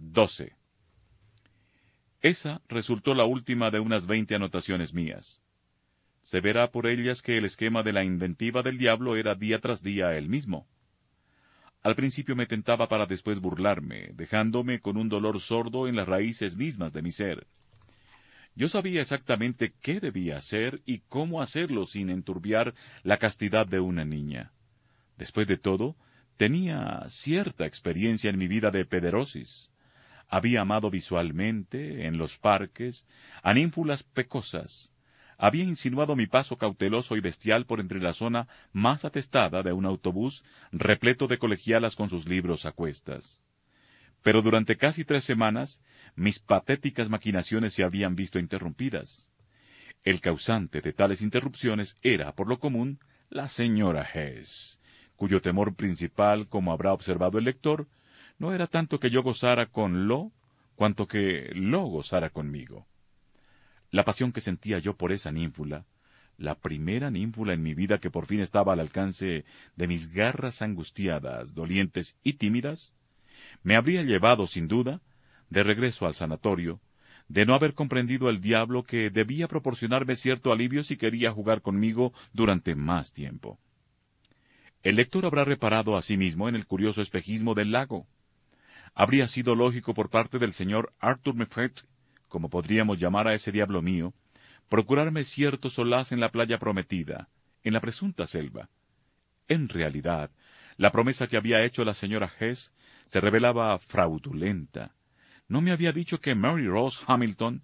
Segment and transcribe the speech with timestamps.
[0.00, 0.56] 12.
[2.22, 5.42] Esa resultó la última de unas veinte anotaciones mías.
[6.22, 9.82] Se verá por ellas que el esquema de la inventiva del diablo era día tras
[9.82, 10.66] día el mismo.
[11.82, 16.56] Al principio me tentaba para después burlarme, dejándome con un dolor sordo en las raíces
[16.56, 17.46] mismas de mi ser.
[18.54, 24.06] Yo sabía exactamente qué debía hacer y cómo hacerlo sin enturbiar la castidad de una
[24.06, 24.52] niña.
[25.18, 25.94] Después de todo,
[26.38, 29.70] tenía cierta experiencia en mi vida de pederosis.
[30.30, 33.08] Había amado visualmente, en los parques,
[33.42, 34.92] a ninfulas pecosas.
[35.36, 39.86] Había insinuado mi paso cauteloso y bestial por entre la zona más atestada de un
[39.86, 43.42] autobús repleto de colegialas con sus libros a cuestas.
[44.22, 45.82] Pero durante casi tres semanas
[46.14, 49.32] mis patéticas maquinaciones se habían visto interrumpidas.
[50.04, 54.80] El causante de tales interrupciones era, por lo común, la señora Hess,
[55.16, 57.88] cuyo temor principal, como habrá observado el lector,
[58.40, 60.32] no era tanto que yo gozara con lo,
[60.74, 62.86] cuanto que lo gozara conmigo.
[63.90, 65.84] La pasión que sentía yo por esa ninfula,
[66.38, 69.44] la primera ninfula en mi vida que por fin estaba al alcance
[69.76, 72.94] de mis garras angustiadas, dolientes y tímidas,
[73.62, 75.02] me habría llevado, sin duda,
[75.50, 76.80] de regreso al sanatorio,
[77.28, 82.14] de no haber comprendido el diablo que debía proporcionarme cierto alivio si quería jugar conmigo
[82.32, 83.58] durante más tiempo.
[84.82, 88.06] El lector habrá reparado asimismo en el curioso espejismo del lago,
[88.94, 91.86] habría sido lógico por parte del señor Arthur Meffet,
[92.28, 94.14] como podríamos llamar a ese diablo mío,
[94.68, 97.28] procurarme cierto solaz en la playa prometida,
[97.64, 98.68] en la presunta selva.
[99.48, 100.30] En realidad,
[100.76, 102.72] la promesa que había hecho la señora Hess
[103.06, 104.94] se revelaba fraudulenta.
[105.48, 107.62] No me había dicho que Mary Rose Hamilton,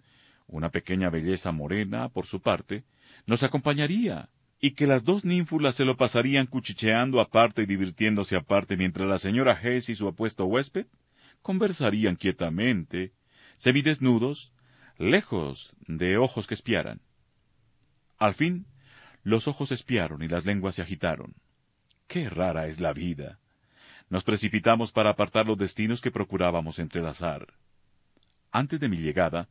[0.48, 2.84] una pequeña belleza morena, por su parte,
[3.26, 4.28] nos acompañaría,
[4.60, 9.18] y que las dos ninfulas se lo pasarían cuchicheando aparte y divirtiéndose aparte mientras la
[9.18, 10.86] señora Hess y su apuesto huésped
[11.42, 13.12] conversarían quietamente,
[13.56, 14.52] semidesnudos,
[14.98, 17.00] lejos de ojos que espiaran.
[18.18, 18.66] Al fin,
[19.22, 21.34] los ojos espiaron y las lenguas se agitaron.
[22.06, 23.40] ¡Qué rara es la vida!
[24.08, 27.46] Nos precipitamos para apartar los destinos que procurábamos entrelazar.
[28.52, 29.48] Antes de mi llegada,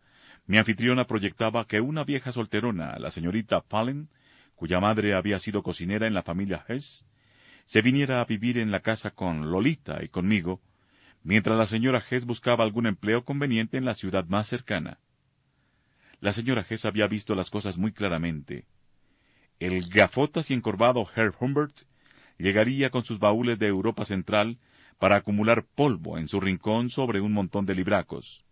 [0.48, 4.10] mi anfitriona proyectaba que una vieja solterona, la señorita Fallen,
[4.56, 7.06] cuya madre había sido cocinera en la familia Hess,
[7.66, 10.62] se viniera a vivir en la casa con Lolita y conmigo,
[11.26, 15.00] mientras la señora Hess buscaba algún empleo conveniente en la ciudad más cercana.
[16.22, 18.66] La señora Hess había visto las cosas muy claramente.
[19.60, 21.76] El gafotas y encorvado Herr Humbert
[22.38, 24.60] llegaría con sus baúles de Europa Central
[25.00, 28.46] para acumular polvo en su rincón sobre un montón de libracos.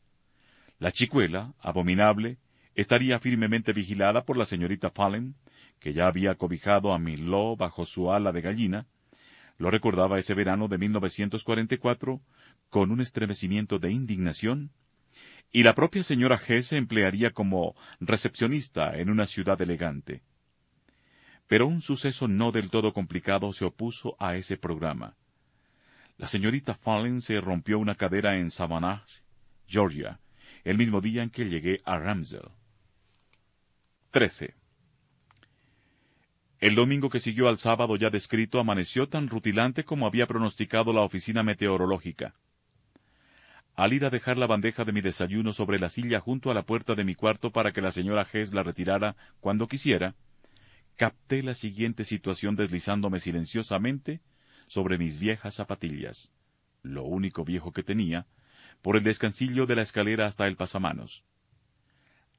[0.80, 2.40] La chicuela, abominable,
[2.74, 5.36] estaría firmemente vigilada por la señorita Fallen,
[5.80, 8.88] que ya había cobijado a Miló bajo su ala de gallina,
[9.58, 12.20] lo recordaba ese verano de 1944
[12.74, 14.72] con un estremecimiento de indignación,
[15.52, 20.24] y la propia señora G se emplearía como recepcionista en una ciudad elegante.
[21.48, 25.16] Pero un suceso no del todo complicado se opuso a ese programa.
[26.18, 29.06] La señorita Fallen se rompió una cadera en Savannah,
[29.68, 30.20] Georgia,
[30.64, 32.50] el mismo día en que llegué a Ramsell.
[34.10, 34.56] 13.
[36.60, 41.02] El domingo que siguió al sábado ya descrito amaneció tan rutilante como había pronosticado la
[41.02, 42.34] oficina meteorológica.
[43.76, 46.64] Al ir a dejar la bandeja de mi desayuno sobre la silla junto a la
[46.64, 50.16] puerta de mi cuarto para que la señora Hess la retirara cuando quisiera,
[50.96, 54.22] capté la siguiente situación deslizándome silenciosamente
[54.68, 56.32] sobre mis viejas zapatillas,
[56.84, 58.28] lo único viejo que tenía,
[58.84, 61.26] por el descansillo de la escalera hasta el pasamanos.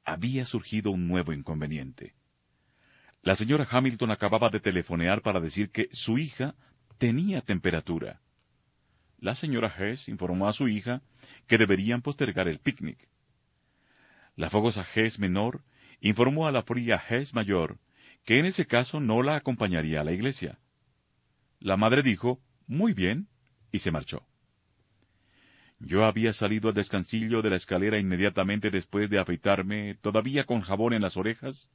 [0.05, 2.15] Había surgido un nuevo inconveniente.
[3.23, 6.55] La señora Hamilton acababa de telefonear para decir que su hija
[6.99, 8.21] tenía temperatura.
[9.25, 11.01] La señora Hess informó a su hija
[11.47, 13.09] que deberían postergar el picnic.
[14.37, 15.65] La fogosa Hess menor
[16.03, 17.79] informó a la fría Hess mayor
[18.27, 20.59] que en ese caso no la acompañaría a la iglesia.
[21.59, 23.27] La madre dijo, muy bien,
[23.73, 24.27] y se marchó.
[25.79, 30.93] Yo había salido al descansillo de la escalera inmediatamente después de afeitarme, todavía con jabón
[30.93, 31.71] en las orejas,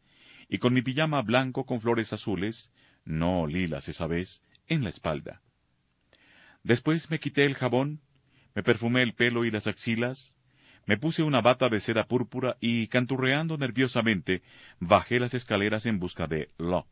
[0.49, 2.71] y con mi pijama blanco con flores azules,
[3.05, 5.41] no lilas esa vez, en la espalda.
[6.63, 8.01] Después me quité el jabón,
[8.55, 10.35] me perfumé el pelo y las axilas,
[10.85, 14.41] me puse una bata de seda púrpura y, canturreando nerviosamente,
[14.79, 16.87] bajé las escaleras en busca de Lo.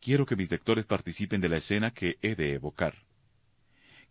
[0.00, 2.94] Quiero que mis lectores participen de la escena que he de evocar.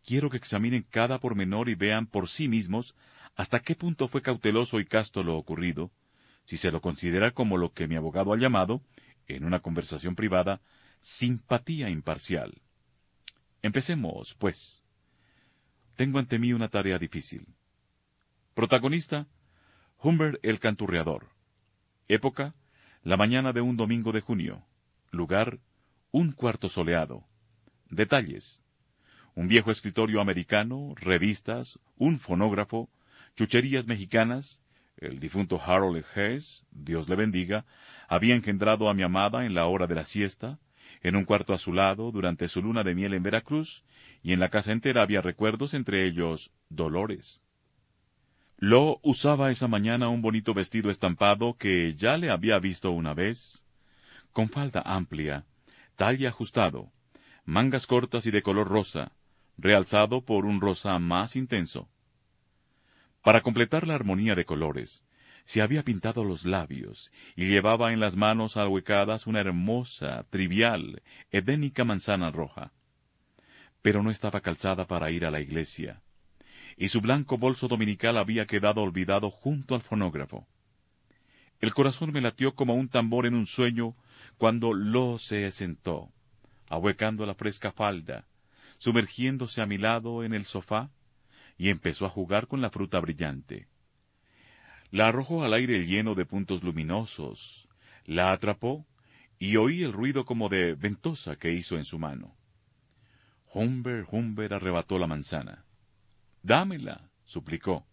[0.03, 2.95] Quiero que examinen cada pormenor y vean por sí mismos
[3.35, 5.91] hasta qué punto fue cauteloso y casto lo ocurrido,
[6.45, 8.81] si se lo considera como lo que mi abogado ha llamado,
[9.27, 10.61] en una conversación privada,
[10.99, 12.61] simpatía imparcial.
[13.65, 14.83] Empecemos, pues.
[15.95, 17.47] Tengo ante mí una tarea difícil.
[18.53, 19.27] Protagonista,
[19.97, 21.29] Humbert el Canturreador.
[22.07, 22.53] Época,
[23.01, 24.63] la mañana de un domingo de junio.
[25.09, 25.57] Lugar,
[26.11, 27.25] un cuarto soleado.
[27.89, 28.63] Detalles.
[29.33, 32.91] Un viejo escritorio americano, revistas, un fonógrafo,
[33.35, 34.61] chucherías mexicanas.
[34.97, 37.65] El difunto Harold Hess, Dios le bendiga,
[38.07, 40.59] había engendrado a mi amada en la hora de la siesta,
[41.05, 43.83] en un cuarto a su lado durante su luna de miel en Veracruz,
[44.23, 47.43] y en la casa entera había recuerdos, entre ellos Dolores.
[48.57, 53.67] Lo usaba esa mañana un bonito vestido estampado que ya le había visto una vez,
[54.33, 55.45] con falda amplia,
[55.95, 56.91] talle ajustado,
[57.45, 59.11] mangas cortas y de color rosa,
[59.59, 61.87] realzado por un rosa más intenso.
[63.21, 65.05] Para completar la armonía de colores,
[65.45, 71.01] se había pintado los labios y llevaba en las manos ahuecadas una hermosa, trivial,
[71.31, 72.73] edénica manzana roja.
[73.81, 76.01] Pero no estaba calzada para ir a la iglesia
[76.77, 80.47] y su blanco bolso dominical había quedado olvidado junto al fonógrafo.
[81.61, 83.95] El corazón me latió como un tambor en un sueño
[84.37, 86.11] cuando Lo se sentó,
[86.67, 88.27] ahuecando la fresca falda,
[88.77, 90.89] sumergiéndose a mi lado en el sofá,
[91.57, 93.67] y empezó a jugar con la fruta brillante.
[94.95, 97.67] La arrojó al aire lleno de puntos luminosos,
[98.05, 98.87] la atrapó,
[99.37, 102.33] y oí el ruido como de ventosa que hizo en su mano.
[103.51, 105.65] Humber, Humber arrebató la manzana.
[106.43, 107.85] Dámela, suplicó,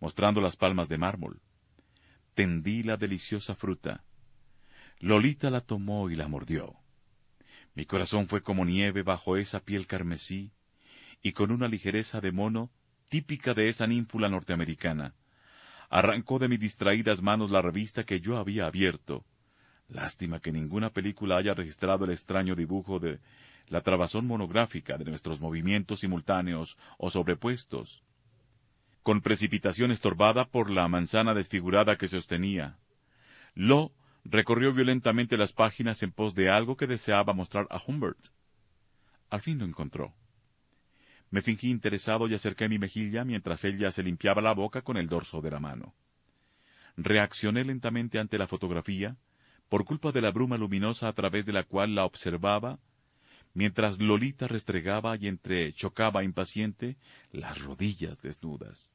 [0.00, 1.42] mostrando las palmas de mármol.
[2.32, 4.02] Tendí la deliciosa fruta.
[5.00, 6.76] Lolita la tomó y la mordió.
[7.74, 10.50] Mi corazón fue como nieve bajo esa piel carmesí,
[11.22, 12.70] y con una ligereza de mono
[13.10, 15.14] típica de esa ninfula norteamericana,
[15.88, 19.24] arrancó de mis distraídas manos la revista que yo había abierto.
[19.88, 23.20] Lástima que ninguna película haya registrado el extraño dibujo de
[23.68, 28.02] la trabazón monográfica de nuestros movimientos simultáneos o sobrepuestos,
[29.02, 32.76] con precipitación estorbada por la manzana desfigurada que sostenía.
[33.54, 33.92] Lo
[34.24, 38.18] recorrió violentamente las páginas en pos de algo que deseaba mostrar a Humbert.
[39.30, 40.14] Al fin lo encontró.
[41.30, 45.08] Me fingí interesado y acerqué mi mejilla mientras ella se limpiaba la boca con el
[45.08, 45.94] dorso de la mano.
[46.96, 49.16] Reaccioné lentamente ante la fotografía,
[49.68, 52.78] por culpa de la bruma luminosa a través de la cual la observaba
[53.54, 56.96] mientras Lolita restregaba y entrechocaba impaciente
[57.32, 58.94] las rodillas desnudas.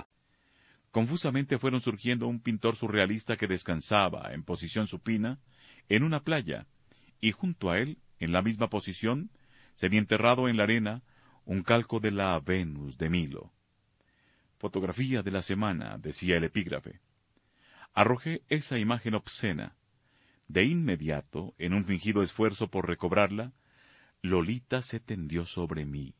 [0.91, 5.39] Confusamente fueron surgiendo un pintor surrealista que descansaba, en posición supina,
[5.87, 6.67] en una playa,
[7.21, 9.31] y junto a él, en la misma posición,
[9.73, 11.01] se había enterrado en la arena
[11.45, 13.53] un calco de la Venus de Milo.
[14.57, 16.99] Fotografía de la semana, decía el epígrafe.
[17.93, 19.75] Arrojé esa imagen obscena.
[20.47, 23.53] De inmediato, en un fingido esfuerzo por recobrarla,
[24.21, 26.13] Lolita se tendió sobre mí.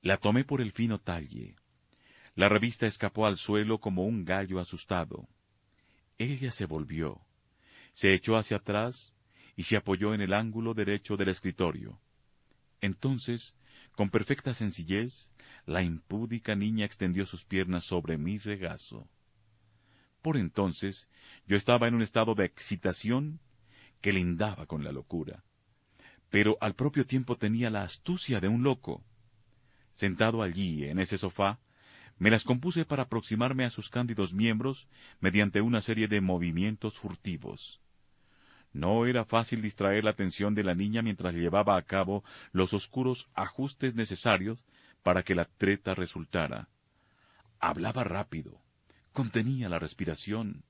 [0.00, 1.56] La tomé por el fino talle,
[2.38, 5.28] la revista escapó al suelo como un gallo asustado.
[6.18, 7.20] Ella se volvió,
[7.92, 9.12] se echó hacia atrás
[9.56, 12.00] y se apoyó en el ángulo derecho del escritorio.
[12.80, 13.56] Entonces,
[13.90, 15.30] con perfecta sencillez,
[15.66, 19.08] la impúdica niña extendió sus piernas sobre mi regazo.
[20.22, 21.08] Por entonces
[21.44, 23.40] yo estaba en un estado de excitación
[24.00, 25.42] que lindaba con la locura,
[26.30, 29.02] pero al propio tiempo tenía la astucia de un loco.
[29.90, 31.58] Sentado allí, en ese sofá,
[32.18, 34.88] me las compuse para aproximarme a sus cándidos miembros
[35.20, 37.80] mediante una serie de movimientos furtivos.
[38.72, 43.28] No era fácil distraer la atención de la niña mientras llevaba a cabo los oscuros
[43.34, 44.64] ajustes necesarios
[45.02, 46.68] para que la treta resultara.
[47.60, 48.60] Hablaba rápido,
[49.12, 50.64] contenía la respiración,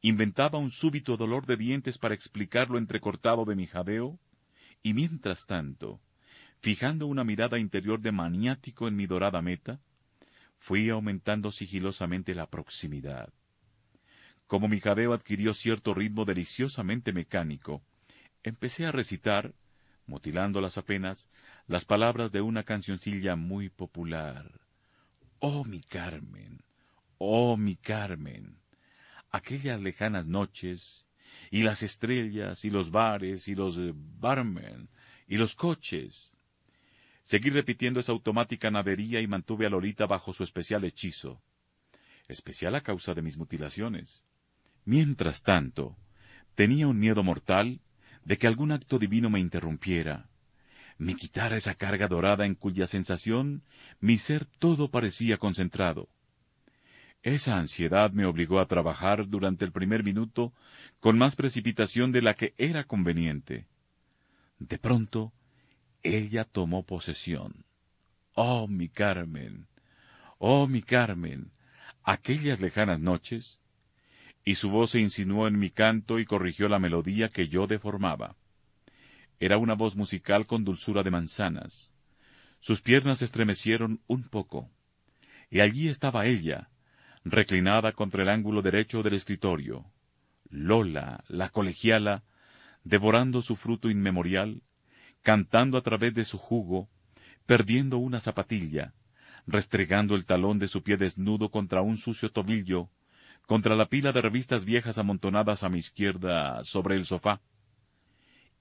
[0.00, 4.18] inventaba un súbito dolor de dientes para explicar lo entrecortado de mi jadeo,
[4.82, 6.00] y mientras tanto,
[6.60, 9.80] fijando una mirada interior de maniático en mi dorada meta,
[10.66, 13.32] fui aumentando sigilosamente la proximidad.
[14.48, 17.84] Como mi jadeo adquirió cierto ritmo deliciosamente mecánico,
[18.42, 19.54] empecé a recitar,
[20.08, 21.28] mutilándolas apenas,
[21.68, 24.60] las palabras de una cancioncilla muy popular.
[25.38, 26.58] Oh mi Carmen,
[27.18, 28.58] oh mi Carmen,
[29.30, 31.06] aquellas lejanas noches,
[31.52, 33.78] y las estrellas, y los bares, y los
[34.18, 34.88] barmen,
[35.28, 36.35] y los coches,
[37.26, 41.42] Seguí repitiendo esa automática nadería y mantuve a Lolita bajo su especial hechizo.
[42.28, 44.24] Especial a causa de mis mutilaciones.
[44.84, 45.96] Mientras tanto,
[46.54, 47.80] tenía un miedo mortal
[48.24, 50.28] de que algún acto divino me interrumpiera,
[50.98, 53.64] me quitara esa carga dorada en cuya sensación
[53.98, 56.08] mi ser todo parecía concentrado.
[57.24, 60.52] Esa ansiedad me obligó a trabajar durante el primer minuto
[61.00, 63.66] con más precipitación de la que era conveniente.
[64.60, 65.32] De pronto,
[66.02, 67.64] ella tomó posesión.
[68.34, 69.66] Oh, mi Carmen,
[70.38, 71.52] oh, mi Carmen,
[72.02, 73.62] aquellas lejanas noches,
[74.44, 78.36] y su voz se insinuó en mi canto y corrigió la melodía que yo deformaba.
[79.40, 81.92] Era una voz musical con dulzura de manzanas.
[82.60, 84.70] Sus piernas estremecieron un poco,
[85.50, 86.70] y allí estaba ella,
[87.24, 89.84] reclinada contra el ángulo derecho del escritorio,
[90.48, 92.22] Lola, la colegiala,
[92.84, 94.62] devorando su fruto inmemorial,
[95.26, 96.88] cantando a través de su jugo,
[97.46, 98.94] perdiendo una zapatilla,
[99.44, 102.90] restregando el talón de su pie desnudo contra un sucio tobillo,
[103.44, 107.40] contra la pila de revistas viejas amontonadas a mi izquierda sobre el sofá.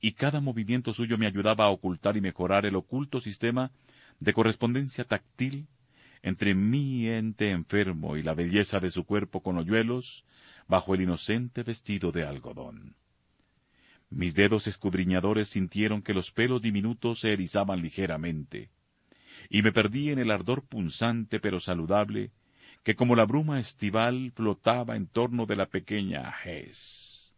[0.02, 3.70] Y cada movimiento suyo me ayudaba a ocultar y mejorar el oculto sistema
[4.20, 5.68] de correspondencia táctil
[6.24, 10.26] entre mi ente enfermo y la belleza de su cuerpo con hoyuelos
[10.68, 12.96] bajo el inocente vestido de algodón.
[14.16, 18.72] Mis dedos escudriñadores sintieron que los pelos diminutos se erizaban ligeramente,
[19.50, 22.32] y me perdí en el ardor punzante pero saludable
[22.84, 27.36] que como la bruma estival flotaba en torno de la pequeña Jes.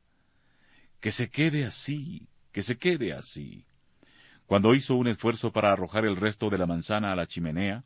[1.00, 3.66] Que se quede así, que se quede así.
[4.46, 7.86] Cuando hizo un esfuerzo para arrojar el resto de la manzana a la chimenea,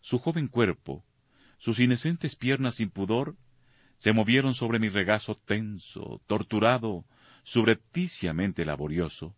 [0.00, 1.04] su joven cuerpo,
[1.58, 3.36] sus inocentes piernas sin pudor,
[3.98, 7.04] se movieron sobre mi regazo tenso, torturado,
[7.46, 9.36] subrepticiamente laborioso,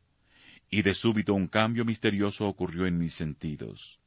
[0.70, 4.00] y de súbito un cambio misterioso ocurrió en mis sentidos.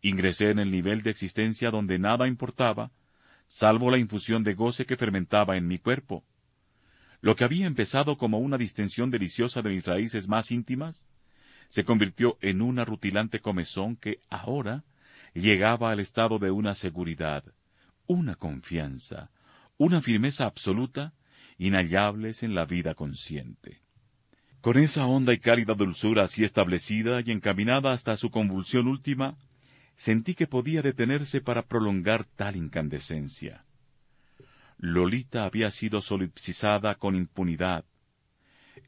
[0.00, 2.92] Ingresé en el nivel de existencia donde nada importaba,
[3.48, 6.22] salvo la infusión de goce que fermentaba en mi cuerpo.
[7.20, 11.08] Lo que había empezado como una distensión deliciosa de mis raíces más íntimas,
[11.68, 14.84] se convirtió en una rutilante comezón que ahora
[15.34, 17.42] llegaba al estado de una seguridad,
[18.06, 19.32] una confianza,
[19.78, 21.12] una firmeza absoluta,
[21.58, 23.80] inhallables en la vida consciente.
[24.60, 29.36] Con esa honda y cálida dulzura así establecida y encaminada hasta su convulsión última,
[29.94, 33.64] sentí que podía detenerse para prolongar tal incandescencia.
[34.78, 37.84] Lolita había sido solipsizada con impunidad.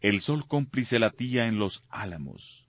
[0.00, 2.68] El sol cómplice latía en los álamos.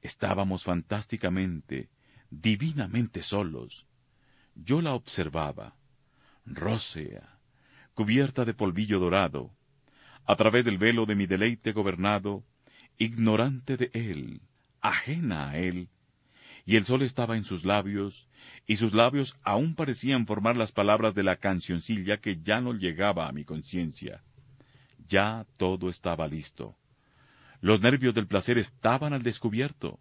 [0.00, 1.90] Estábamos fantásticamente,
[2.30, 3.86] divinamente solos.
[4.54, 5.76] Yo la observaba,
[6.46, 7.37] rósea,
[7.98, 9.50] cubierta de polvillo dorado,
[10.24, 12.44] a través del velo de mi deleite gobernado,
[12.96, 14.40] ignorante de él,
[14.80, 15.88] ajena a él,
[16.64, 18.28] y el sol estaba en sus labios,
[18.68, 23.26] y sus labios aún parecían formar las palabras de la cancioncilla que ya no llegaba
[23.26, 24.22] a mi conciencia.
[25.08, 26.76] Ya todo estaba listo.
[27.60, 29.98] Los nervios del placer estaban al descubierto.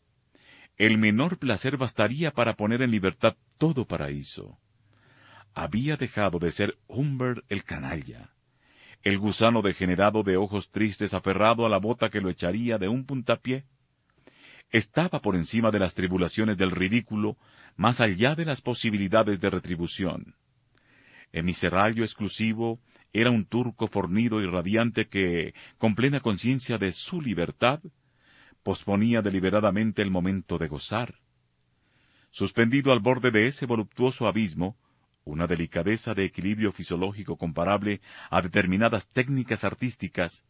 [0.77, 4.59] El menor placer bastaría para poner en libertad todo paraíso.
[5.59, 8.29] Había dejado de ser Humbert el canalla,
[9.01, 13.07] el gusano degenerado de ojos tristes aferrado a la bota que lo echaría de un
[13.07, 13.65] puntapié.
[14.69, 17.37] Estaba por encima de las tribulaciones del ridículo,
[17.75, 20.35] más allá de las posibilidades de retribución.
[21.53, 22.79] Serrallo exclusivo
[23.11, 27.79] era un turco fornido y radiante que, con plena conciencia de su libertad,
[28.61, 31.15] posponía deliberadamente el momento de gozar.
[32.29, 34.77] Suspendido al borde de ese voluptuoso abismo,
[35.27, 40.43] una delicadeza de equilibrio fisiológico comparable a determinadas técnicas artísticas,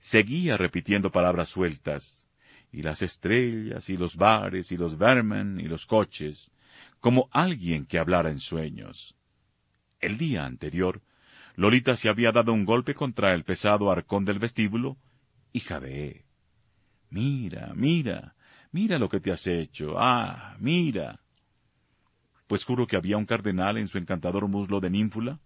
[0.00, 2.26] seguía repitiendo palabras sueltas,
[2.72, 6.50] y las estrellas, y los bares, y los vermen, y los coches,
[7.00, 9.16] como alguien que hablara en sueños.
[10.00, 11.02] El día anterior,
[11.56, 14.96] Lolita se había dado un golpe contra el pesado arcón del vestíbulo
[15.52, 16.24] y jadeé.
[17.10, 18.36] Mira, mira,
[18.70, 19.94] mira lo que te has hecho.
[19.98, 21.20] Ah, mira.
[22.48, 25.38] Pues juro que había un cardenal en su encantador muslo de ninfula,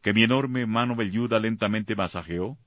[0.00, 2.58] que mi enorme mano velluda lentamente masajeó,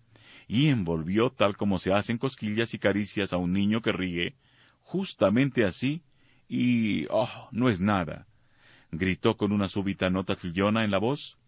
[0.48, 4.36] y envolvió tal como se hacen cosquillas y caricias a un niño que ríe,
[4.82, 6.04] justamente así,
[6.48, 7.08] y...
[7.10, 8.28] oh, no es nada.
[8.92, 11.40] gritó con una súbita nota chillona en la voz,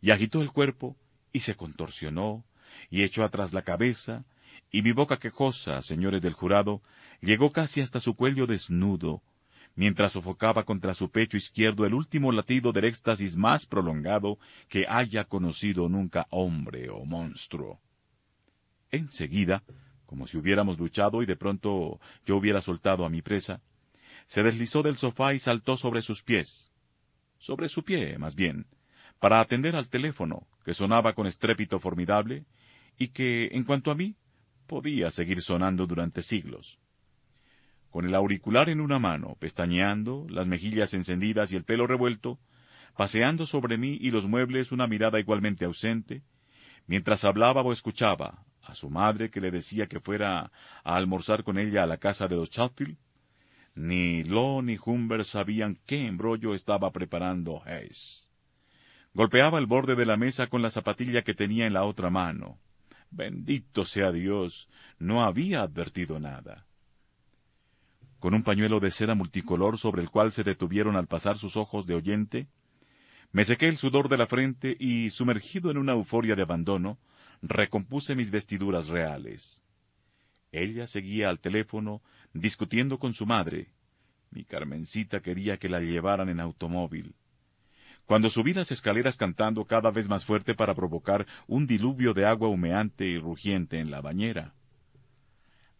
[0.00, 0.96] y agitó el cuerpo,
[1.34, 2.46] y se contorsionó,
[2.88, 4.24] y echó atrás la cabeza,
[4.70, 6.80] y mi boca quejosa, señores del jurado,
[7.20, 9.22] llegó casi hasta su cuello desnudo,
[9.74, 15.24] mientras sofocaba contra su pecho izquierdo el último latido del éxtasis más prolongado que haya
[15.24, 17.80] conocido nunca hombre o monstruo.
[18.90, 19.62] Enseguida,
[20.06, 23.60] como si hubiéramos luchado y de pronto yo hubiera soltado a mi presa,
[24.26, 26.70] se deslizó del sofá y saltó sobre sus pies,
[27.38, 28.66] sobre su pie, más bien,
[29.18, 32.44] para atender al teléfono, que sonaba con estrépito formidable,
[32.98, 34.16] y que, en cuanto a mí,
[34.66, 36.78] podía seguir sonando durante siglos.
[37.94, 42.40] Con el auricular en una mano, pestañeando, las mejillas encendidas y el pelo revuelto,
[42.96, 46.24] paseando sobre mí y los muebles una mirada igualmente ausente,
[46.88, 50.50] mientras hablaba o escuchaba a su madre que le decía que fuera
[50.82, 52.96] a almorzar con ella a la casa de los Chatfield,
[53.76, 58.28] ni Lo ni Humbert sabían qué embrollo estaba preparando Hayes.
[59.12, 62.58] Golpeaba el borde de la mesa con la zapatilla que tenía en la otra mano.
[63.12, 66.66] Bendito sea Dios, no había advertido nada.
[68.24, 71.84] Con un pañuelo de seda multicolor sobre el cual se detuvieron al pasar sus ojos
[71.84, 72.48] de oyente,
[73.32, 76.96] me sequé el sudor de la frente y, sumergido en una euforia de abandono,
[77.42, 79.62] recompuse mis vestiduras reales.
[80.52, 82.00] Ella seguía al teléfono,
[82.32, 83.68] discutiendo con su madre.
[84.30, 87.14] Mi Carmencita quería que la llevaran en automóvil
[88.06, 92.48] cuando subí las escaleras cantando cada vez más fuerte para provocar un diluvio de agua
[92.48, 94.54] humeante y rugiente en la bañera.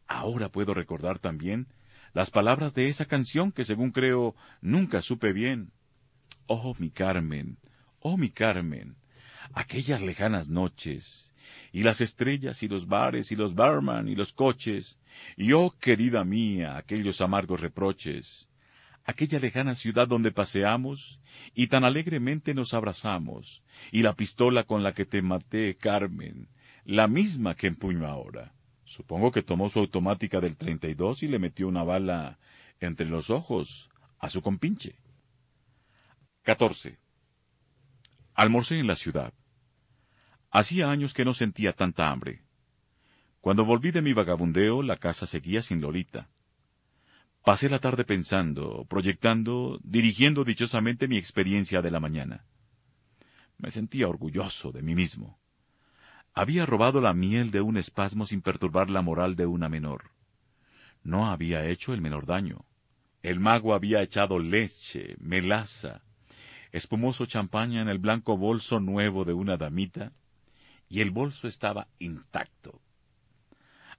[0.06, 1.68] Ahora puedo recordar también
[2.14, 5.72] las palabras de esa canción que según creo nunca supe bien.
[6.46, 7.58] Oh, mi Carmen,
[7.98, 8.96] oh, mi Carmen,
[9.52, 11.34] aquellas lejanas noches,
[11.72, 14.98] y las estrellas y los bares y los barman y los coches,
[15.36, 18.48] y oh, querida mía, aquellos amargos reproches,
[19.04, 21.20] aquella lejana ciudad donde paseamos
[21.54, 26.48] y tan alegremente nos abrazamos, y la pistola con la que te maté, Carmen,
[26.84, 28.53] la misma que empuño ahora.
[28.84, 32.38] Supongo que tomó su automática del treinta y dos y le metió una bala
[32.80, 34.96] entre los ojos a su compinche.
[36.42, 36.98] 14.
[38.34, 39.32] Almorcé en la ciudad.
[40.50, 42.42] Hacía años que no sentía tanta hambre.
[43.40, 46.28] Cuando volví de mi vagabundeo, la casa seguía sin Lolita.
[47.44, 52.44] Pasé la tarde pensando, proyectando, dirigiendo dichosamente mi experiencia de la mañana.
[53.58, 55.38] Me sentía orgulloso de mí mismo.
[56.34, 60.10] Había robado la miel de un espasmo sin perturbar la moral de una menor.
[61.04, 62.64] No había hecho el menor daño.
[63.22, 66.02] El mago había echado leche, melaza,
[66.72, 70.12] espumoso champaña en el blanco bolso nuevo de una damita,
[70.88, 72.80] y el bolso estaba intacto.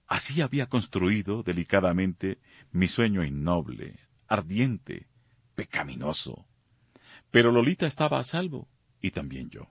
[0.06, 2.38] Así había construido delicadamente
[2.70, 5.06] mi sueño innoble, ardiente,
[5.54, 6.46] pecaminoso.
[7.30, 8.68] Pero Lolita estaba a salvo,
[9.00, 9.68] y también yo.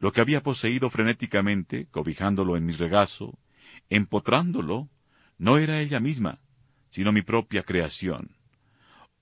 [0.00, 3.38] Lo que había poseído frenéticamente, cobijándolo en mi regazo,
[3.90, 4.88] empotrándolo,
[5.36, 6.40] no era ella misma,
[6.88, 8.30] sino mi propia creación.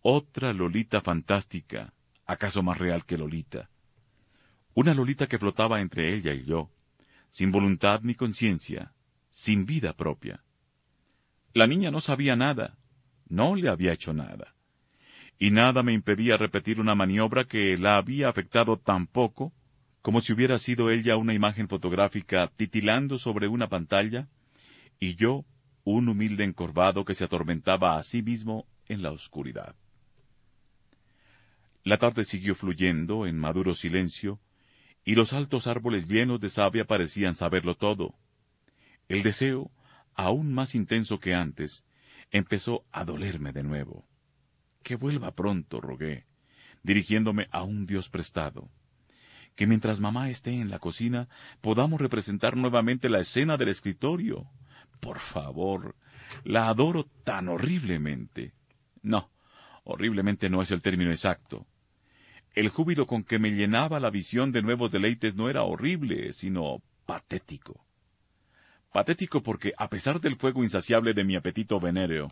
[0.02, 1.92] Otra Lolita fantástica,
[2.26, 3.68] acaso más real que Lolita.
[4.72, 6.70] Una Lolita que flotaba entre ella y yo,
[7.28, 8.92] sin voluntad ni conciencia,
[9.32, 10.44] sin vida propia.
[11.54, 12.78] La niña no sabía nada,
[13.28, 14.54] no le había hecho nada.
[15.40, 19.52] Y nada me impedía repetir una maniobra que la había afectado tan poco
[20.02, 24.28] como si hubiera sido ella una imagen fotográfica titilando sobre una pantalla,
[25.00, 25.44] y yo
[25.84, 29.74] un humilde encorvado que se atormentaba a sí mismo en la oscuridad.
[31.84, 34.40] La tarde siguió fluyendo en maduro silencio,
[35.04, 38.14] y los altos árboles llenos de savia parecían saberlo todo.
[39.08, 39.70] El deseo,
[40.14, 41.86] aún más intenso que antes,
[42.30, 44.06] empezó a dolerme de nuevo.
[44.82, 46.26] Que vuelva pronto, rogué,
[46.82, 48.70] dirigiéndome a un Dios prestado.
[49.58, 51.28] Que mientras mamá esté en la cocina,
[51.60, 54.46] podamos representar nuevamente la escena del escritorio.
[55.00, 55.96] Por favor,
[56.44, 58.52] la adoro tan horriblemente.
[59.02, 59.32] No,
[59.82, 61.66] horriblemente no es el término exacto.
[62.54, 66.80] El júbilo con que me llenaba la visión de nuevos deleites no era horrible, sino
[67.04, 67.84] patético.
[68.92, 72.30] Patético porque, a pesar del fuego insaciable de mi apetito venéreo,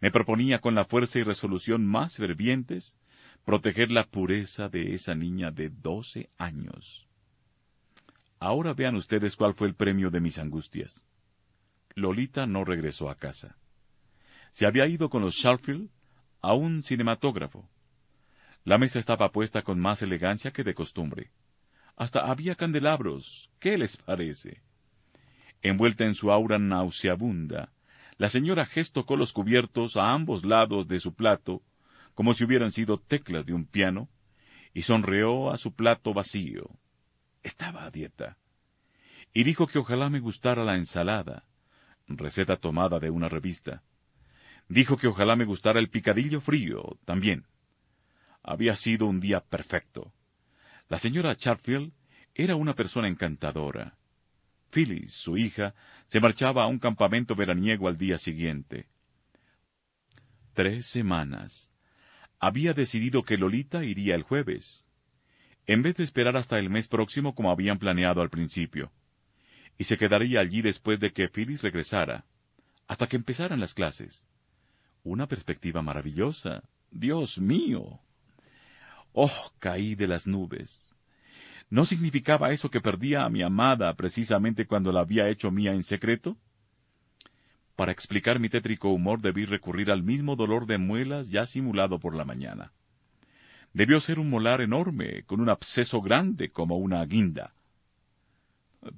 [0.00, 2.96] me proponía con la fuerza y resolución más fervientes
[3.44, 7.08] proteger la pureza de esa niña de doce años.
[8.38, 11.04] Ahora vean ustedes cuál fue el premio de mis angustias.
[11.94, 13.56] Lolita no regresó a casa.
[14.52, 15.90] Se había ido con los Sharfield
[16.40, 17.68] a un cinematógrafo.
[18.64, 21.30] La mesa estaba puesta con más elegancia que de costumbre.
[21.96, 23.50] Hasta había candelabros.
[23.58, 24.62] ¿Qué les parece?
[25.62, 27.70] Envuelta en su aura nauseabunda,
[28.18, 31.62] la señora Hess tocó los cubiertos a ambos lados de su plato,
[32.14, 34.08] como si hubieran sido teclas de un piano,
[34.74, 36.70] y sonreó a su plato vacío.
[37.42, 38.38] Estaba a dieta.
[39.34, 41.44] Y dijo que ojalá me gustara la ensalada,
[42.06, 43.82] receta tomada de una revista.
[44.68, 47.46] Dijo que ojalá me gustara el picadillo frío, también.
[48.42, 50.12] Había sido un día perfecto.
[50.88, 51.92] La señora Charfield
[52.34, 53.96] era una persona encantadora.
[54.70, 55.74] Phyllis, su hija,
[56.06, 58.86] se marchaba a un campamento veraniego al día siguiente.
[60.54, 61.71] Tres semanas.
[62.44, 64.88] Había decidido que Lolita iría el jueves,
[65.68, 68.90] en vez de esperar hasta el mes próximo como habían planeado al principio,
[69.78, 72.24] y se quedaría allí después de que Phyllis regresara,
[72.88, 74.26] hasta que empezaran las clases.
[75.04, 76.64] Una perspectiva maravillosa.
[76.90, 78.00] Dios mío.
[79.12, 80.92] Oh, caí de las nubes.
[81.70, 85.84] ¿No significaba eso que perdía a mi amada precisamente cuando la había hecho mía en
[85.84, 86.36] secreto?
[87.76, 92.14] Para explicar mi tétrico humor debí recurrir al mismo dolor de muelas ya simulado por
[92.14, 92.72] la mañana.
[93.72, 97.54] Debió ser un molar enorme, con un absceso grande como una guinda.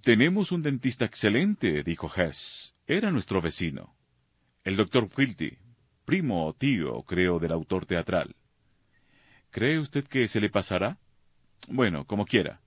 [0.01, 2.75] Tenemos un dentista excelente, dijo Hess.
[2.87, 3.95] Era nuestro vecino.
[4.65, 5.59] El doctor Quilty,
[6.05, 8.35] primo o tío, creo, del autor teatral.
[9.51, 10.99] ¿Cree usted que se le pasará?
[11.69, 12.61] Bueno, como quiera.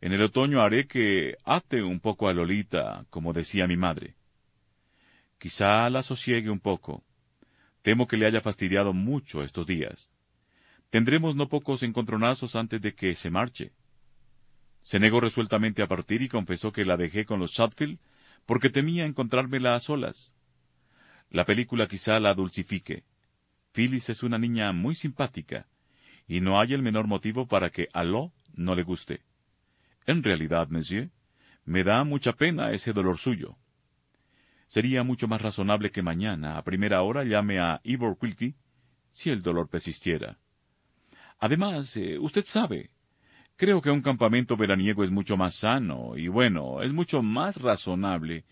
[0.00, 4.14] En el otoño haré que ate un poco a Lolita, como decía mi madre.
[5.44, 7.04] Quizá la sosiegue un poco.
[7.82, 10.10] Temo que le haya fastidiado mucho estos días.
[10.88, 13.70] Tendremos no pocos encontronazos antes de que se marche.
[14.80, 17.98] Se negó resueltamente a partir y confesó que la dejé con los Shadfield
[18.46, 20.34] porque temía encontrármela a solas.
[21.28, 23.04] La película quizá la dulcifique.
[23.72, 25.66] Phyllis es una niña muy simpática,
[26.26, 29.20] y no hay el menor motivo para que a Lo no le guste.
[30.06, 31.10] En realidad, monsieur,
[31.66, 33.58] me da mucha pena ese dolor suyo.
[34.66, 38.54] Sería mucho más razonable que mañana, a primera hora, llame a Ivor Quilty,
[39.10, 40.38] si el dolor persistiera.
[41.38, 42.90] Además, eh, usted sabe,
[43.56, 48.44] creo que un campamento veraniego es mucho más sano y bueno, es mucho más razonable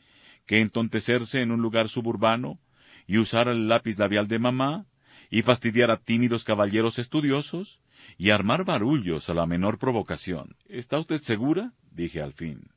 [0.47, 2.61] que entontecerse en un lugar suburbano
[3.07, 4.87] y usar el lápiz labial de mamá
[5.31, 7.81] y fastidiar a tímidos caballeros estudiosos
[8.19, 10.57] y armar barullos a la menor provocación.
[10.69, 11.73] ¿Está usted segura?
[11.91, 12.69] dije al fin.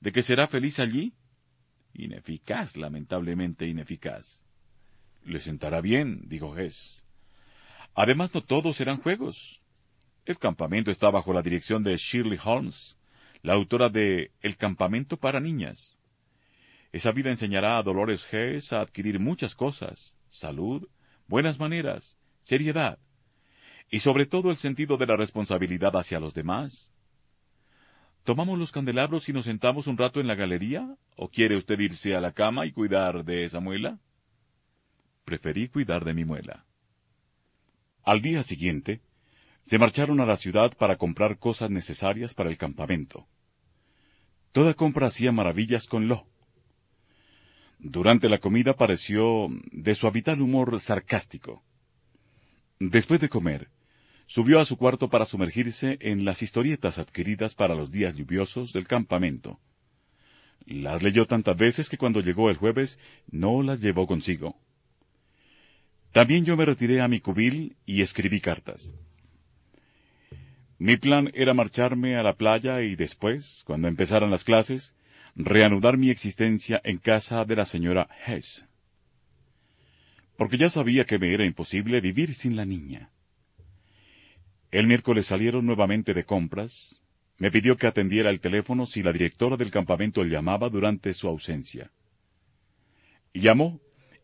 [0.00, 1.14] ¿De que será feliz allí?
[1.94, 4.44] Ineficaz, lamentablemente ineficaz.
[5.24, 7.04] Le sentará bien, dijo Hess.
[7.94, 9.62] Además, no todos serán juegos.
[10.26, 12.98] El campamento está bajo la dirección de Shirley Holmes,
[13.42, 16.00] la autora de El campamento para niñas.
[16.92, 20.88] Esa vida enseñará a Dolores Hess a adquirir muchas cosas, salud,
[21.26, 22.98] buenas maneras, seriedad,
[23.90, 26.93] y sobre todo el sentido de la responsabilidad hacia los demás.
[28.24, 30.96] ¿Tomamos los candelabros y nos sentamos un rato en la galería?
[31.14, 33.98] ¿O quiere usted irse a la cama y cuidar de esa muela?
[35.26, 36.64] Preferí cuidar de mi muela.
[38.02, 39.02] Al día siguiente,
[39.60, 43.26] se marcharon a la ciudad para comprar cosas necesarias para el campamento.
[44.52, 46.26] Toda compra hacía maravillas con Lo.
[47.78, 51.62] Durante la comida pareció de su habitual humor sarcástico.
[52.78, 53.68] Después de comer,
[54.26, 58.86] subió a su cuarto para sumergirse en las historietas adquiridas para los días lluviosos del
[58.86, 59.60] campamento.
[60.66, 62.98] Las leyó tantas veces que cuando llegó el jueves
[63.30, 64.56] no las llevó consigo.
[66.12, 68.94] También yo me retiré a mi cubil y escribí cartas.
[70.78, 74.94] Mi plan era marcharme a la playa y después, cuando empezaran las clases,
[75.34, 78.66] reanudar mi existencia en casa de la señora Hess.
[80.36, 83.10] Porque ya sabía que me era imposible vivir sin la niña.
[84.74, 87.00] El miércoles salieron nuevamente de compras.
[87.38, 91.92] Me pidió que atendiera el teléfono si la directora del campamento llamaba durante su ausencia.
[93.32, 93.80] Llamó,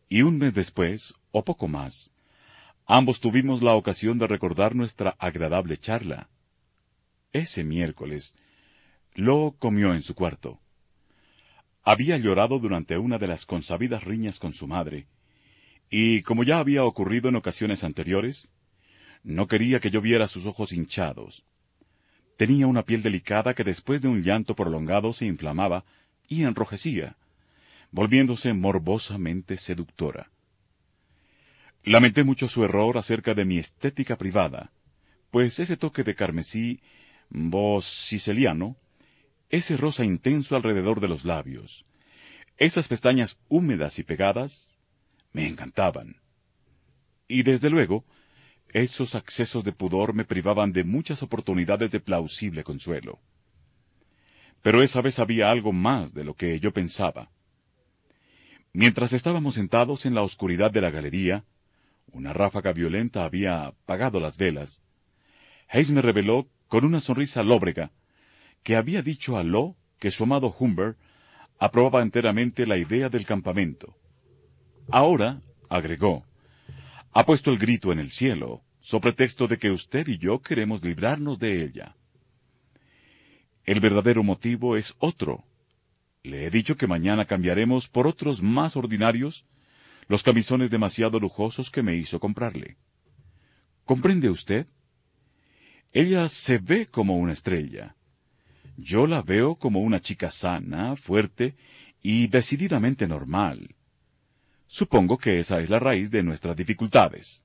[0.09, 2.11] y un mes después, o poco más,
[2.85, 6.27] ambos tuvimos la ocasión de recordar nuestra agradable charla.
[7.31, 8.33] Ese miércoles,
[9.13, 10.59] Lo comió en su cuarto.
[11.81, 15.07] Había llorado durante una de las consabidas riñas con su madre,
[15.89, 18.51] y como ya había ocurrido en ocasiones anteriores,
[19.23, 21.45] no quería que yo viera sus ojos hinchados.
[22.37, 25.85] Tenía una piel delicada que después de un llanto prolongado se inflamaba
[26.27, 27.15] y enrojecía,
[27.91, 30.31] volviéndose morbosamente seductora.
[31.83, 34.71] Lamenté mucho su error acerca de mi estética privada,
[35.29, 36.81] pues ese toque de carmesí
[37.29, 38.75] voz siciliano,
[39.49, 41.85] ese rosa intenso alrededor de los labios,
[42.57, 44.79] esas pestañas húmedas y pegadas,
[45.33, 46.17] me encantaban.
[47.27, 48.05] Y desde luego,
[48.73, 53.19] esos accesos de pudor me privaban de muchas oportunidades de plausible consuelo.
[54.61, 57.29] Pero esa vez había algo más de lo que yo pensaba.
[58.73, 61.43] Mientras estábamos sentados en la oscuridad de la galería,
[62.11, 64.81] una ráfaga violenta había apagado las velas.
[65.67, 67.91] Hayes me reveló con una sonrisa lóbrega,
[68.63, 70.95] que había dicho a Lo que su amado Humber
[71.59, 73.95] aprobaba enteramente la idea del campamento.
[74.89, 76.25] Ahora, agregó,
[77.13, 80.83] ha puesto el grito en el cielo, so pretexto de que usted y yo queremos
[80.83, 81.95] librarnos de ella.
[83.65, 85.43] El verdadero motivo es otro.
[86.23, 89.45] Le he dicho que mañana cambiaremos por otros más ordinarios
[90.07, 92.77] los camisones demasiado lujosos que me hizo comprarle.
[93.85, 94.67] ¿Comprende usted?
[95.93, 97.95] Ella se ve como una estrella.
[98.77, 101.55] Yo la veo como una chica sana, fuerte
[102.01, 103.75] y decididamente normal.
[104.73, 107.43] Supongo que esa es la raíz de nuestras dificultades.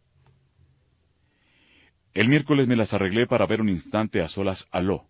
[2.15, 5.09] El miércoles me las arreglé para ver un instante a solas a Lo.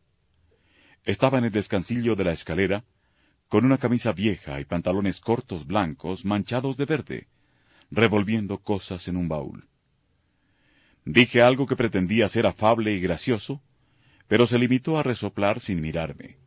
[1.04, 2.84] Estaba en el descansillo de la escalera,
[3.48, 7.28] con una camisa vieja y pantalones cortos blancos manchados de verde,
[7.90, 9.68] revolviendo cosas en un baúl.
[11.04, 13.60] Dije algo que pretendía ser afable y gracioso,
[14.26, 16.38] pero se limitó a resoplar sin mirarme.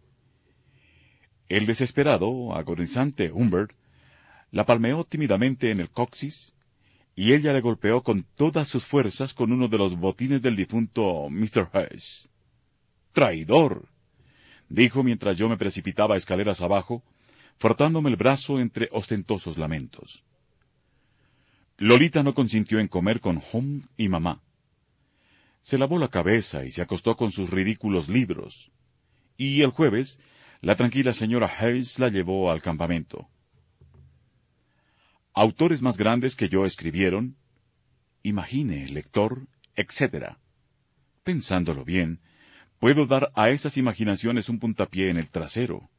[1.48, 3.79] El desesperado, agonizante Humbert
[4.52, 6.56] la palmeó tímidamente en el coxis,
[7.16, 11.30] y ella le golpeó con todas sus fuerzas con uno de los botines del difunto
[11.30, 11.70] Mr.
[11.74, 12.30] Hess.
[13.12, 13.90] ¡Traidor!
[14.70, 17.04] dijo mientras yo me precipitaba escaleras abajo,
[17.58, 20.24] frotándome el brazo entre ostentosos lamentos.
[21.78, 24.42] Lolita no consintió en comer con Home y mamá.
[25.62, 28.72] Se lavó la cabeza y se acostó con sus ridículos libros.
[29.38, 30.20] Y el jueves,
[30.62, 33.30] la tranquila señora Hayes la llevó al campamento.
[35.40, 37.38] Autores más grandes que yo escribieron,
[38.24, 39.48] imagine, lector,
[39.78, 40.36] etc.
[41.24, 42.20] Pensándolo bien,
[42.78, 45.90] puedo dar a esas imaginaciones un puntapié en el trasero.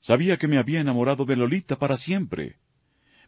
[0.00, 2.56] Sabía que me había enamorado de Lolita para siempre,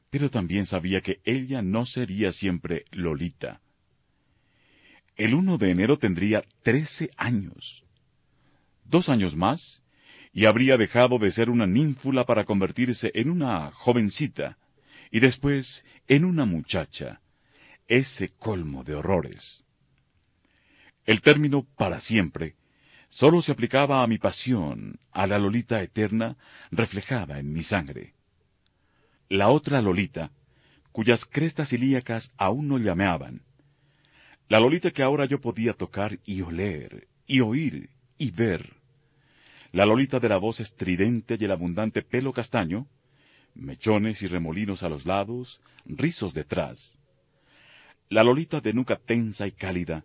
[0.09, 3.61] pero también sabía que ella no sería siempre Lolita.
[5.15, 7.85] El 1 de enero tendría trece años.
[8.87, 9.83] Dos años más,
[10.33, 14.57] y habría dejado de ser una ninfula para convertirse en una jovencita,
[15.11, 17.21] y después en una muchacha.
[17.89, 19.65] Ese colmo de horrores.
[21.05, 22.57] El término para siempre
[23.09, 26.37] sólo se aplicaba a mi pasión, a la Lolita eterna
[26.71, 28.15] reflejada en mi sangre.
[29.29, 30.33] La otra Lolita,
[30.91, 33.43] cuyas crestas ilíacas aún no llameaban,
[34.49, 38.77] la Lolita que ahora yo podía tocar y oler, y oír, y ver.
[39.73, 42.87] La Lolita de la voz estridente y el abundante pelo castaño,
[43.57, 46.99] mechones y remolinos a los lados, rizos detrás.
[48.09, 50.05] La Lolita de nuca tensa y cálida,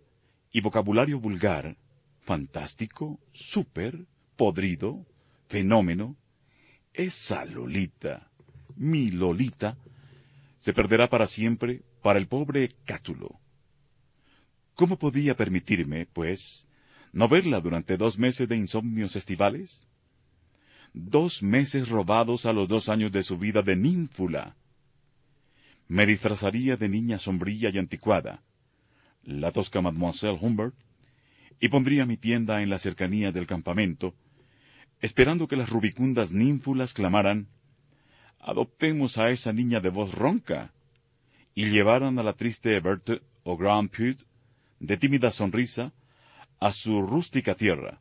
[0.50, 1.76] y vocabulario vulgar,
[2.20, 5.06] fantástico, súper, podrido,
[5.48, 6.16] fenómeno,
[6.92, 8.30] esa Lolita,
[8.76, 9.76] mi Lolita,
[10.58, 13.40] se perderá para siempre para el pobre Cátulo.
[14.74, 16.66] ¿Cómo podía permitirme, pues,
[17.12, 19.86] no verla durante dos meses de insomnios estivales?
[20.94, 24.56] Dos meses robados a los dos años de su vida de ninfula.
[25.88, 28.42] Me disfrazaría de niña sombría y anticuada,
[29.24, 30.74] la tosca Mademoiselle Humbert,
[31.60, 34.14] y pondría mi tienda en la cercanía del campamento,
[35.00, 37.48] esperando que las rubicundas ninfulas clamaran
[38.44, 40.72] Adoptemos a esa niña de voz ronca,
[41.54, 44.24] y llevaran a la triste Berthe o Grand Pute
[44.80, 45.92] de tímida sonrisa,
[46.58, 48.00] a su rústica tierra.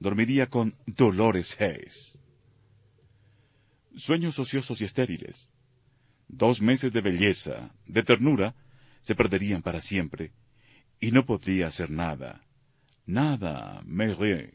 [0.00, 2.18] Dormiría con Dolores Hayes.
[3.94, 5.52] Sueños ociosos y estériles.
[6.28, 8.54] Dos meses de belleza, de ternura,
[9.00, 10.32] se perderían para siempre,
[11.00, 12.42] y no podría hacer nada.
[13.06, 14.54] Nada, Marie.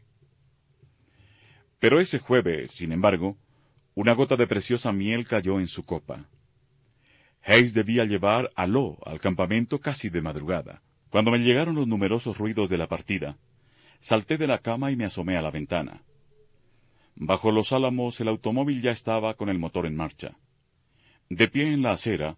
[1.80, 3.38] Pero ese jueves, sin embargo,
[3.96, 6.30] una gota de preciosa miel cayó en su copa.
[7.44, 10.82] Hayes debía llevar a Lo al campamento casi de madrugada.
[11.10, 13.38] Cuando me llegaron los numerosos ruidos de la partida,
[14.04, 16.04] salté de la cama y me asomé a la ventana.
[17.16, 20.38] Bajo los álamos el automóvil ya estaba con el motor en marcha.
[21.30, 22.36] De pie en la acera,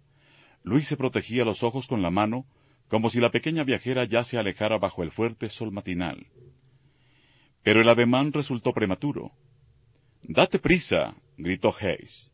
[0.64, 2.46] Luis se protegía los ojos con la mano,
[2.88, 6.28] como si la pequeña viajera ya se alejara bajo el fuerte sol matinal.
[7.64, 9.32] Pero el ademán resultó prematuro.
[10.22, 12.32] Date prisa, gritó Hayes.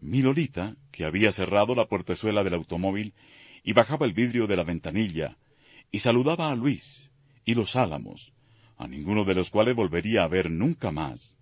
[0.00, 3.14] Mi Lolita, que había cerrado la puertezuela del automóvil
[3.62, 5.36] y bajaba el vidrio de la ventanilla,
[5.92, 7.12] y saludaba a Luis
[7.44, 8.32] y los álamos,
[8.76, 11.36] a ninguno de los cuales volvería a ver nunca más,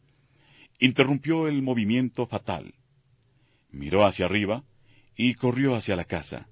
[0.79, 2.75] interrumpió el movimiento fatal.
[3.71, 4.65] Miró hacia arriba
[5.17, 6.49] y corrió hacia la casa.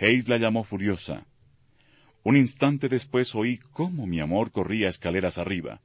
[0.00, 1.26] Hayes la llamó furiosa.
[2.22, 5.80] Un instante después oí cómo mi amor corría escaleras arriba.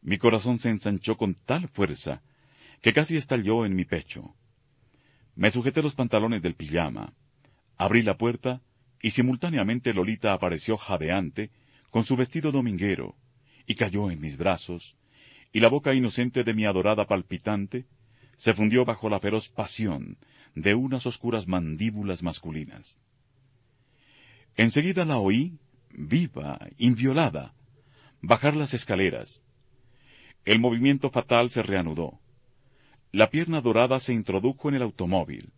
[0.00, 2.22] Mi corazón se ensanchó con tal fuerza
[2.80, 4.34] que casi estalló en mi pecho.
[5.34, 7.14] Me sujeté los pantalones del pijama,
[7.76, 8.60] abrí la puerta
[9.02, 11.50] y simultáneamente Lolita apareció jadeante
[11.94, 13.14] con su vestido dominguero
[13.68, 14.96] y cayó en mis brazos,
[15.52, 17.86] y la boca inocente de mi adorada palpitante
[18.36, 20.18] se fundió bajo la feroz pasión
[20.56, 22.98] de unas oscuras mandíbulas masculinas.
[24.56, 27.54] Enseguida la oí, viva, inviolada,
[28.20, 29.44] bajar las escaleras.
[30.44, 32.18] El movimiento fatal se reanudó.
[33.12, 35.52] La pierna dorada se introdujo en el automóvil.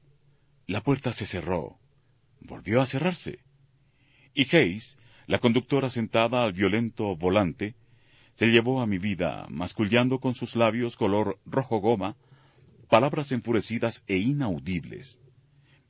[0.67, 1.79] La puerta se cerró.
[2.41, 3.39] Volvió a cerrarse.
[4.35, 7.75] Y Hayes, la conductora sentada al violento volante,
[8.35, 12.17] se llevó a mi vida, mascullando con sus labios color rojo goma,
[12.89, 15.21] palabras enfurecidas e inaudibles.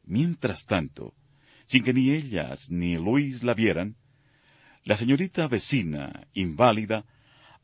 [0.05, 1.13] Mientras tanto,
[1.67, 3.97] sin que ni ellas ni Luis la vieran,
[4.85, 7.05] la señorita vecina, inválida,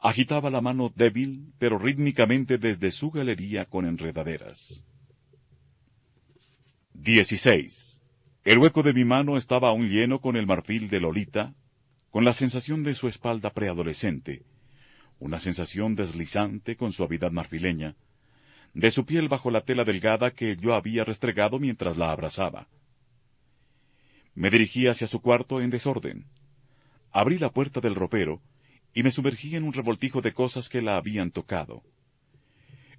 [0.01, 4.85] agitaba la mano débil, pero rítmicamente desde su galería con enredaderas.
[6.95, 8.03] 16.
[8.45, 11.55] El hueco de mi mano estaba aún lleno con el marfil de Lolita,
[12.13, 14.43] con la sensación de su espalda preadolescente,
[15.19, 17.97] una sensación deslizante con suavidad marfileña,
[18.75, 22.69] de su piel bajo la tela delgada que yo había restregado mientras la abrazaba.
[24.35, 26.27] Me dirigí hacia su cuarto en desorden.
[27.13, 28.43] Abrí la puerta del ropero,
[28.93, 31.83] y me sumergí en un revoltijo de cosas que la habían tocado.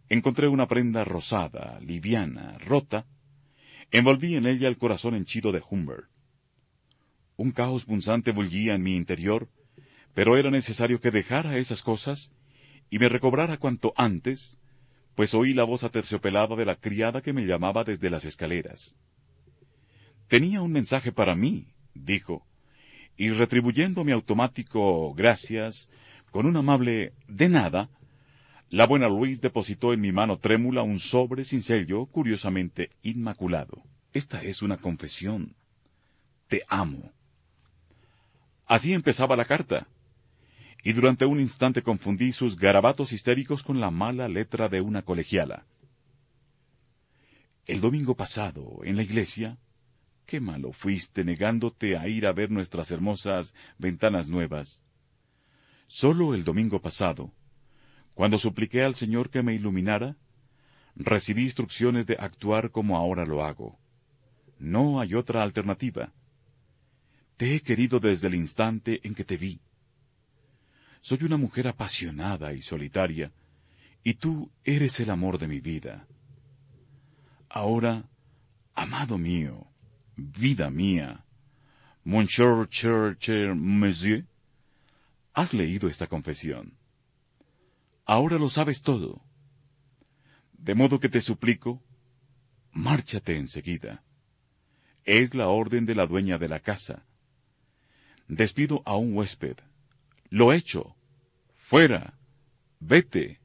[0.10, 3.06] Encontré una prenda rosada, liviana, rota.
[3.92, 6.13] Envolví en ella el corazón henchido de Humbert.
[7.44, 9.50] Un caos punzante bullía en mi interior,
[10.14, 12.32] pero era necesario que dejara esas cosas
[12.90, 14.58] y me recobrara cuanto antes,
[15.14, 18.96] pues oí la voz aterciopelada de la criada que me llamaba desde las escaleras.
[20.30, 22.48] Tenía un mensaje para mí, dijo,
[23.18, 25.90] y retribuyendo mi automático gracias
[26.32, 27.90] con un amable de nada,
[28.70, 33.84] la buena Luis depositó en mi mano trémula un sobre sin sello, curiosamente inmaculado.
[34.14, 35.58] Esta es una confesión.
[36.48, 37.12] Te amo.
[38.66, 39.88] Así empezaba la carta,
[40.84, 45.66] y durante un instante confundí sus garabatos histéricos con la mala letra de una colegiala.
[47.66, 49.58] El domingo pasado, en la iglesia,
[50.26, 54.82] Qué malo fuiste negándote a ir a ver nuestras hermosas ventanas nuevas.
[55.88, 57.32] Solo el domingo pasado,
[58.14, 60.16] cuando supliqué al Señor que me iluminara,
[60.96, 63.78] recibí instrucciones de actuar como ahora lo hago.
[64.60, 66.14] No hay otra alternativa.
[67.38, 69.60] Te he querido desde el instante en que te vi.
[71.02, 73.32] Soy una mujer apasionada y solitaria,
[74.04, 76.08] y tú eres el amor de mi vida.
[77.50, 78.10] Ahora,
[78.76, 79.68] amado mío,
[80.16, 81.26] Vida mía.
[82.04, 84.26] Monsieur, cher, cher, monsieur.
[85.34, 86.78] ¿Has leído esta confesión?
[88.06, 89.22] Ahora lo sabes todo.
[90.54, 91.82] De modo que te suplico,
[92.72, 94.04] márchate enseguida.
[95.04, 97.04] Es la orden de la dueña de la casa.
[98.28, 99.58] Despido a un huésped.
[100.30, 100.96] Lo hecho.
[101.56, 102.14] Fuera.
[102.80, 103.40] Vete.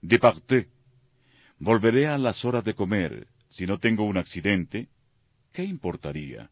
[0.00, 0.68] Departé.
[1.58, 3.28] Volveré a las horas de comer.
[3.48, 4.88] Si no tengo un accidente,
[5.52, 6.50] ¿qué importaría?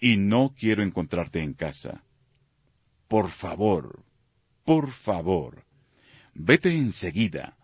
[0.00, 2.02] Y no quiero encontrarte en casa.
[3.06, 4.04] Por favor,
[4.64, 5.64] por favor,
[6.34, 7.56] vete enseguida,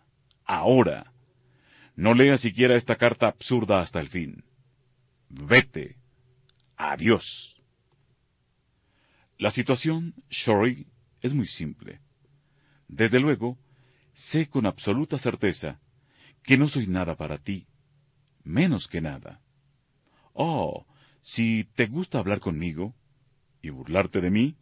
[0.45, 1.13] ahora.
[1.95, 4.43] No lea siquiera esta carta absurda hasta el fin.
[5.29, 5.97] Vete.
[6.75, 7.56] Adiós.
[9.39, 10.87] La situación, Shory,
[11.21, 12.01] es muy simple.
[12.87, 13.59] Desde luego,
[14.13, 15.79] sé con absoluta certeza
[16.41, 17.67] que no soy nada para ti,
[18.43, 19.41] menos que nada.
[20.33, 20.87] Oh,
[21.21, 22.95] si te gusta hablar conmigo
[23.61, 24.55] y burlarte de mí,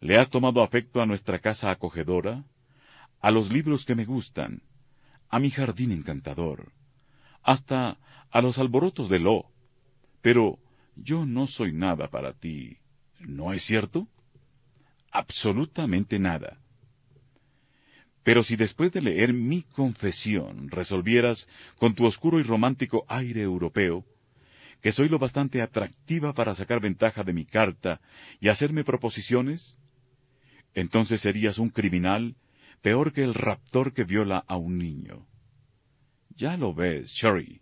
[0.00, 2.44] le has tomado afecto a nuestra casa acogedora,
[3.20, 4.62] a los libros que me gustan,
[5.30, 6.72] a mi jardín encantador,
[7.42, 7.98] hasta
[8.30, 9.50] a los alborotos de Lo.
[10.20, 10.58] Pero
[10.96, 12.78] yo no soy nada para ti,
[13.26, 14.08] ¿no es cierto?
[15.10, 16.58] Absolutamente nada.
[18.22, 21.48] Pero si después de leer mi confesión resolvieras,
[21.78, 24.04] con tu oscuro y romántico aire europeo,
[24.80, 28.00] que soy lo bastante atractiva para sacar ventaja de mi carta
[28.40, 29.78] y hacerme proposiciones,
[30.74, 32.36] entonces serías un criminal
[32.82, 35.26] peor que el raptor que viola a un niño.
[36.36, 37.60] Ya lo ves, Cherry.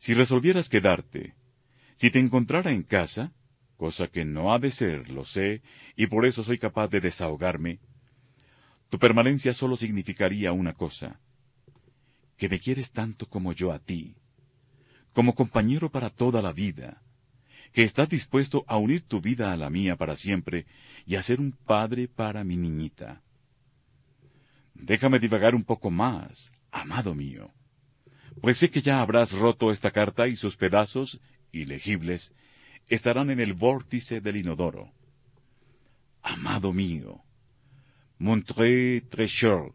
[0.00, 1.34] Si resolvieras quedarte,
[1.94, 3.32] si te encontrara en casa,
[3.80, 5.62] cosa que no ha de ser, lo sé,
[5.96, 7.78] y por eso soy capaz de desahogarme,
[8.90, 11.18] tu permanencia solo significaría una cosa,
[12.36, 14.16] que me quieres tanto como yo a ti,
[15.14, 17.00] como compañero para toda la vida,
[17.72, 20.66] que estás dispuesto a unir tu vida a la mía para siempre
[21.06, 23.22] y a ser un padre para mi niñita.
[24.74, 27.50] Déjame divagar un poco más, amado mío,
[28.42, 31.18] pues sé que ya habrás roto esta carta y sus pedazos,
[31.50, 32.34] ilegibles,
[32.90, 34.92] estarán en el vórtice del inodoro.
[36.22, 37.22] Amado mío,
[38.18, 39.72] Montré Treasure,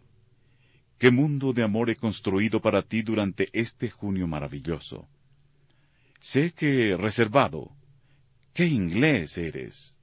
[0.99, 5.07] qué mundo de amor he construido para ti durante este junio maravilloso.
[6.19, 7.71] Sé que reservado,
[8.53, 9.97] qué inglés eres.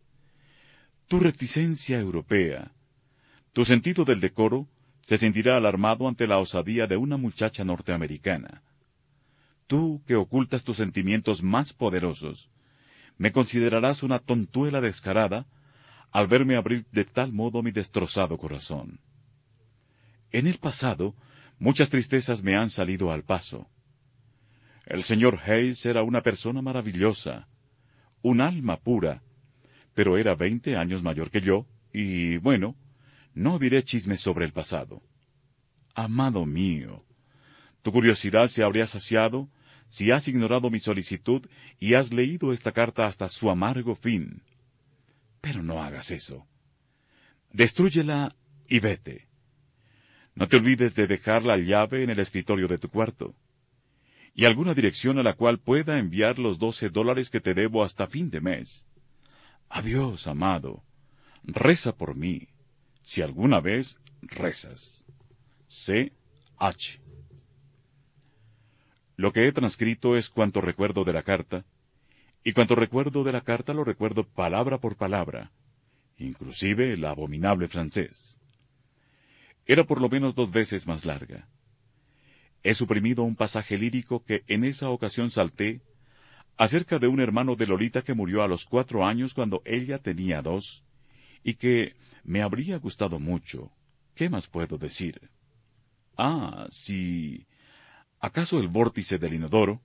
[1.07, 2.73] Tu reticencia europea,
[3.53, 4.67] tu sentido del decoro,
[5.03, 8.63] se sentirá alarmado ante la osadía de una muchacha norteamericana.
[9.67, 12.51] Tú, que ocultas tus sentimientos más poderosos,
[13.19, 15.47] me considerarás una tontuela descarada
[16.11, 19.01] al verme abrir de tal modo mi destrozado corazón.
[20.31, 21.15] En el pasado,
[21.59, 23.69] muchas tristezas me han salido al paso.
[24.87, 27.47] El señor Hayes era una persona maravillosa,
[28.23, 29.23] un alma pura,
[29.95, 32.77] pero era veinte años mayor que yo, y bueno,
[33.35, 35.03] no diré chismes sobre el pasado.
[35.95, 37.05] Amado mío,
[37.83, 39.49] tu curiosidad se habría saciado
[39.93, 41.47] si has ignorado mi solicitud
[41.79, 44.43] y has leído esta carta hasta su amargo fin.
[45.43, 46.47] Pero no hagas eso.
[47.53, 48.35] Destrúyela
[48.67, 49.29] y vete.
[50.35, 53.35] No te olvides de dejar la llave en el escritorio de tu cuarto
[54.35, 58.07] y alguna dirección a la cual pueda enviar los doce dólares que te debo hasta
[58.07, 58.87] fin de mes.
[59.69, 60.83] Adiós, amado.
[61.45, 62.49] Reza por mí,
[63.03, 65.05] si alguna vez rezas.
[65.69, 66.15] C.
[66.57, 67.02] H.
[69.23, 71.65] Lo que he transcrito es cuanto recuerdo de la carta,
[72.43, 75.53] y cuanto recuerdo de la carta lo recuerdo palabra por palabra,
[76.19, 78.41] inclusive el abominable francés.
[79.65, 81.47] Era por lo menos dos veces más larga.
[82.65, 85.83] He suprimido un pasaje lírico que en esa ocasión salté
[86.57, 90.43] acerca de un hermano de Lolita que murió a los cuatro años cuando ella tenía
[90.43, 90.83] dos,
[91.45, 91.95] y que
[92.25, 93.71] me habría gustado mucho.
[94.17, 95.31] ¿Qué más puedo decir?
[96.19, 97.47] Ah, si...
[98.23, 99.83] ¿Acaso el vórtice del inodoro,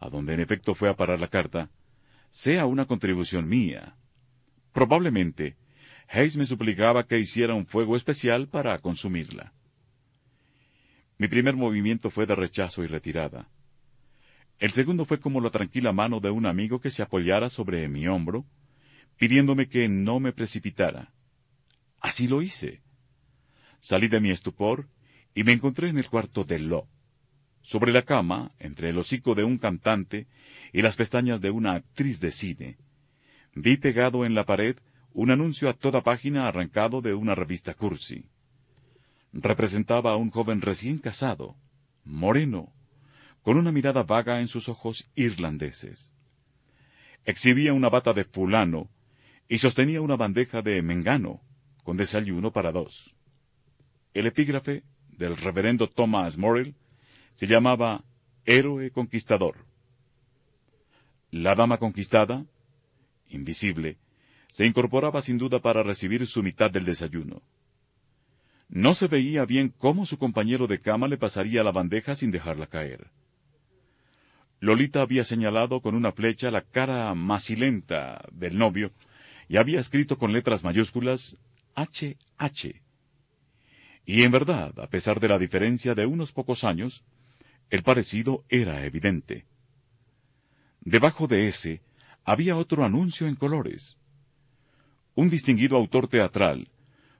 [0.00, 1.70] a donde en efecto fue a parar la carta,
[2.30, 3.94] sea una contribución mía?
[4.72, 5.56] Probablemente,
[6.08, 9.52] Hayes me suplicaba que hiciera un fuego especial para consumirla.
[11.16, 13.48] Mi primer movimiento fue de rechazo y retirada.
[14.58, 18.08] El segundo fue como la tranquila mano de un amigo que se apoyara sobre mi
[18.08, 18.44] hombro,
[19.16, 21.12] pidiéndome que no me precipitara.
[22.00, 22.82] Así lo hice.
[23.78, 24.88] Salí de mi estupor
[25.36, 26.88] y me encontré en el cuarto de Lo.
[27.62, 30.26] Sobre la cama, entre el hocico de un cantante
[30.72, 32.76] y las pestañas de una actriz de cine,
[33.54, 34.76] vi pegado en la pared
[35.12, 38.24] un anuncio a toda página arrancado de una revista cursi
[39.32, 41.56] representaba a un joven recién casado,
[42.04, 42.72] moreno,
[43.42, 46.12] con una mirada vaga en sus ojos irlandeses.
[47.24, 48.90] exhibía una bata de fulano
[49.48, 51.40] y sostenía una bandeja de mengano
[51.84, 53.14] con desayuno para dos.
[54.14, 56.74] El epígrafe del reverendo Thomas Morrill
[57.34, 58.04] se llamaba
[58.44, 59.56] Héroe Conquistador.
[61.30, 62.44] La dama conquistada,
[63.28, 63.98] invisible,
[64.50, 67.42] se incorporaba sin duda para recibir su mitad del desayuno.
[68.68, 72.66] No se veía bien cómo su compañero de cama le pasaría la bandeja sin dejarla
[72.66, 73.10] caer.
[74.60, 78.92] Lolita había señalado con una flecha la cara macilenta del novio
[79.48, 81.38] y había escrito con letras mayúsculas
[81.74, 82.80] HH.
[84.04, 87.04] Y en verdad, a pesar de la diferencia de unos pocos años,
[87.70, 89.46] el parecido era evidente.
[90.80, 91.82] Debajo de ese
[92.24, 93.96] había otro anuncio en colores.
[95.14, 96.68] Un distinguido autor teatral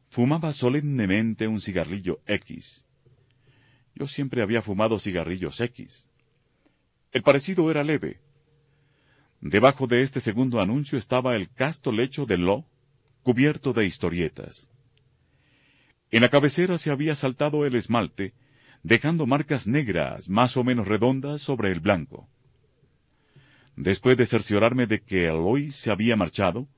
[0.08, 2.84] fumaba solemnemente un cigarrillo X.
[3.94, 6.08] Yo siempre había fumado cigarrillos X.
[7.12, 8.20] El parecido era leve.
[9.40, 12.66] Debajo de este segundo anuncio estaba el casto lecho de Lo,
[13.22, 14.68] cubierto de historietas.
[16.10, 18.34] En la cabecera se había saltado el esmalte,
[18.82, 22.28] dejando marcas negras más o menos redondas sobre el blanco.
[23.76, 26.68] Después de cerciorarme de que Eloy se había marchado,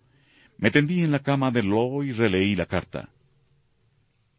[0.58, 3.10] me tendí en la cama de Lo y releí la carta.